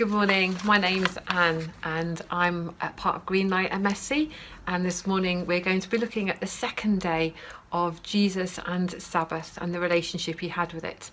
[0.00, 4.30] Good morning, my name's Anne and I'm part of Greenlight MSc
[4.66, 7.34] and this morning we're going to be looking at the second day
[7.70, 11.10] of Jesus and Sabbath and the relationship he had with it.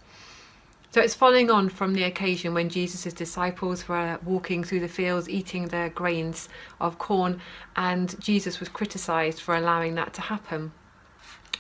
[0.91, 5.27] So it's following on from the occasion when Jesus' disciples were walking through the fields
[5.27, 6.47] eating the grains
[6.79, 7.41] of corn
[7.75, 10.71] and Jesus was criticised for allowing that to happen.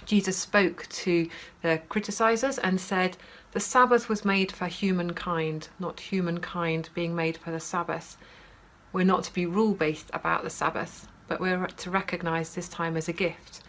[0.07, 1.29] Jesus spoke to
[1.61, 3.17] the criticisers and said,
[3.51, 8.15] The Sabbath was made for humankind, not humankind being made for the Sabbath.
[8.93, 12.95] We're not to be rule based about the Sabbath, but we're to recognise this time
[12.95, 13.61] as a gift.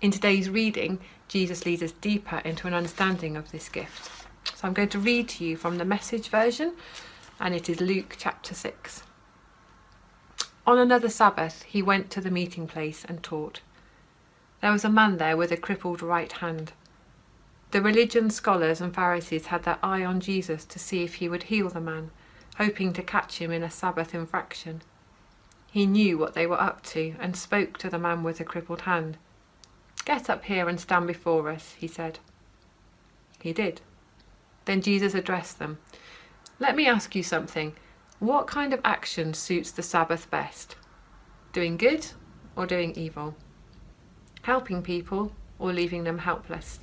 [0.00, 4.08] In today's reading, Jesus leads us deeper into an understanding of this gift.
[4.54, 6.74] So I'm going to read to you from the message version,
[7.40, 9.02] and it is Luke chapter 6.
[10.64, 13.62] On another Sabbath, he went to the meeting place and taught.
[14.64, 16.72] There was a man there with a crippled right hand.
[17.72, 21.42] The religion scholars and Pharisees had their eye on Jesus to see if he would
[21.42, 22.10] heal the man,
[22.56, 24.80] hoping to catch him in a Sabbath infraction.
[25.70, 28.80] He knew what they were up to and spoke to the man with the crippled
[28.80, 29.18] hand.
[30.06, 32.18] Get up here and stand before us, he said.
[33.42, 33.82] He did.
[34.64, 35.76] Then Jesus addressed them.
[36.58, 37.74] Let me ask you something.
[38.18, 40.76] What kind of action suits the Sabbath best?
[41.52, 42.06] Doing good
[42.56, 43.34] or doing evil?
[44.44, 46.78] Helping people or leaving them helpless.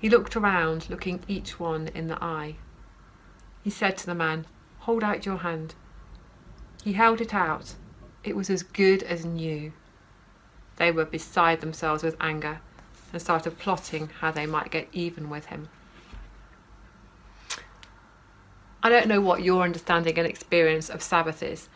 [0.00, 2.56] He looked around, looking each one in the eye.
[3.62, 4.46] He said to the man,
[4.80, 5.74] Hold out your hand.
[6.84, 7.74] He held it out.
[8.22, 9.72] It was as good as new.
[10.76, 12.60] They were beside themselves with anger
[13.12, 15.68] and started plotting how they might get even with him.
[18.82, 21.68] I don't know what your understanding and experience of Sabbath is,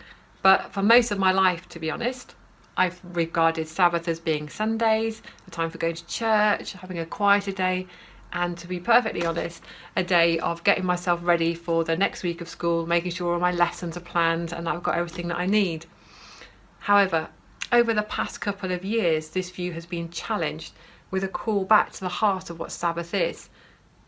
[0.42, 2.34] but for most of my life, to be honest,
[2.78, 7.50] I've regarded Sabbath as being Sundays, a time for going to church, having a quieter
[7.50, 7.88] day,
[8.32, 9.64] and to be perfectly honest,
[9.96, 13.40] a day of getting myself ready for the next week of school, making sure all
[13.40, 15.86] my lessons are planned and I've got everything that I need.
[16.78, 17.30] However,
[17.72, 20.72] over the past couple of years, this view has been challenged
[21.10, 23.48] with a call back to the heart of what Sabbath is.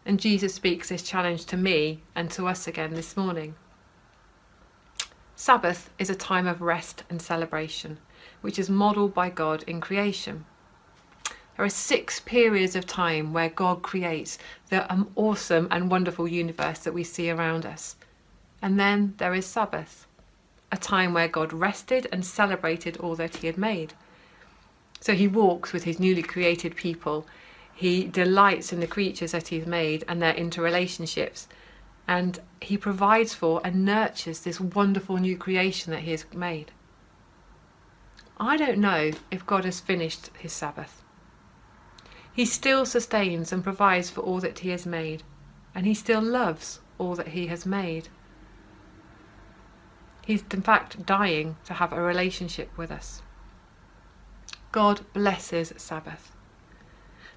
[0.07, 3.57] And Jesus speaks this challenge to me and to us again this morning.
[5.41, 7.97] Sabbath is a time of rest and celebration
[8.43, 10.45] which is modelled by God in creation.
[11.57, 14.37] There are six periods of time where God creates
[14.69, 17.97] the um, awesome and wonderful universe that we see around us.
[18.61, 20.07] And then there is Sabbath,
[20.71, 23.95] a time where God rested and celebrated all that He had made.
[25.01, 27.27] So He walks with His newly created people.
[27.75, 31.47] He delights in the creatures that He's made and their interrelationships.
[32.11, 36.73] And He provides for and nurtures this wonderful new creation that He has made.
[38.43, 41.05] I don't know if God has finished his Sabbath.
[42.33, 45.23] He still sustains and provides for all that he has made,
[45.75, 48.09] and he still loves all that he has made.
[50.25, 53.21] He's in fact dying to have a relationship with us.
[54.73, 56.35] God blesses Sabbath.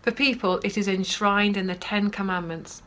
[0.03, 2.81] For people, it is enshrined in the Ten Commandments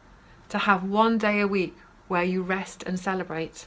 [0.48, 1.76] to have one day a week
[2.08, 3.66] where you rest and celebrate.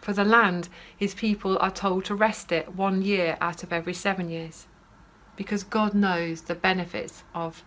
[0.00, 3.94] For the land, his people are told to rest it one year out of every
[3.94, 4.66] seven years,
[5.34, 7.64] because God knows the benefits of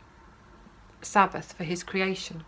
[1.01, 2.44] Sabbath for his creation.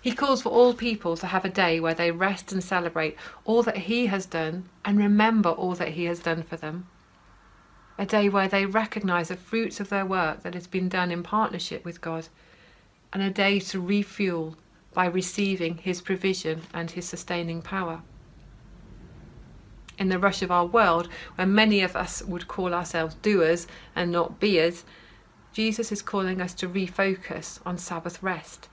[0.00, 3.62] He calls for all people to have a day where they rest and celebrate all
[3.62, 6.86] that he has done and remember all that he has done for them.
[7.98, 11.22] A day where they recognize the fruits of their work that has been done in
[11.22, 12.28] partnership with God,
[13.12, 14.56] and a day to refuel
[14.94, 18.02] by receiving his provision and his sustaining power
[19.98, 24.12] in the rush of our world, where many of us would call ourselves doers and
[24.12, 24.84] not beers,
[25.52, 28.68] Jesus is calling us to refocus on Sabbath rest,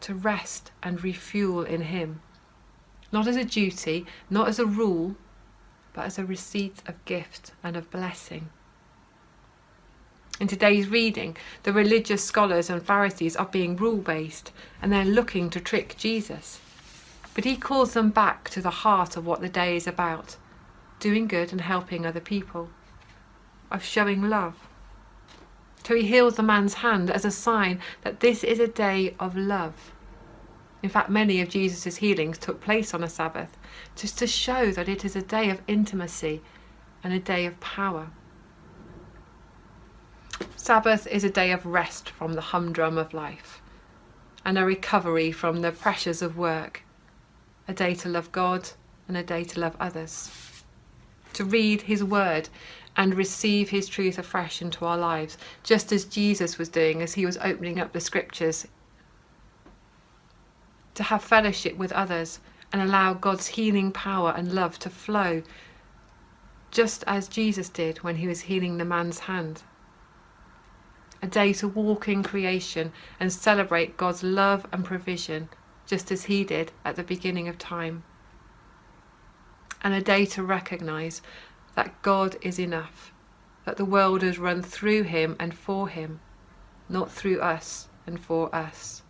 [0.00, 2.22] to rest and refuel in Him.
[3.12, 5.16] Not as a duty, not as a rule,
[5.92, 8.48] but as a receipt of gift and of blessing.
[10.40, 15.50] In today's reading, the religious scholars and Pharisees are being rule based and they're looking
[15.50, 16.60] to trick Jesus.
[17.34, 20.36] But he calls them back to the heart of what the day is about
[21.00, 22.68] doing good and helping other people,
[23.70, 24.54] of showing love.
[25.84, 29.36] So he heals the man's hand as a sign that this is a day of
[29.36, 29.92] love.
[30.82, 33.56] In fact, many of Jesus' healings took place on a Sabbath,
[33.96, 36.42] just to show that it is a day of intimacy
[37.02, 38.10] and a day of power.
[40.58, 43.62] Sabbath is a day of rest from the humdrum of life
[44.44, 46.82] and a recovery from the pressures of work
[47.68, 48.70] a day to love God,
[49.06, 50.64] and a day to love others.
[51.34, 52.48] To read His Word
[52.96, 57.26] and receive His truth afresh into our lives, just as Jesus was doing as He
[57.26, 58.66] was opening up the Scriptures.
[60.94, 62.40] to have fellowship with others
[62.72, 65.42] and allow God's healing power and love to flow,
[66.72, 69.62] just as Jesus did when he was healing the man's hand.
[71.20, 75.48] A day to walk in creation and celebrate God's love and provision,
[75.86, 78.04] just as he did at the beginning of time.
[79.82, 81.22] And a day to recognize
[81.74, 83.12] that God is enough,
[83.64, 86.20] that the world is run through him and for him,
[86.88, 89.02] not through us and for us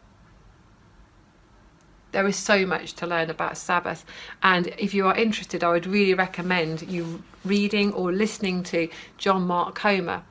[2.12, 4.04] there is so much to learn about Sabbath
[4.42, 8.88] and if you are interested I would really recommend you reading or listening to
[9.18, 10.22] John Mark Comer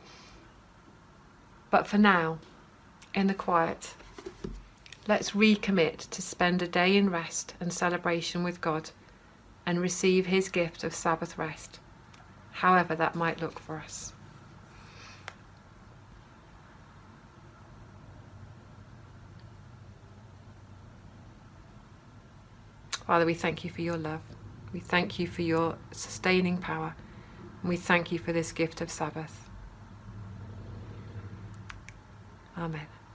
[1.77, 2.39] but for now
[3.13, 3.94] in the quiet
[5.07, 8.89] let's recommit to spend a day in rest and celebration with God
[9.63, 11.79] and receive his gift of Sabbath rest
[12.50, 14.12] however that might look for us
[23.06, 24.19] Father, we thank you for your love.
[24.74, 26.94] We thank you for your sustaining power.
[27.62, 29.47] And we thank you for this gift of Sabbath.
[32.57, 33.06] Amen.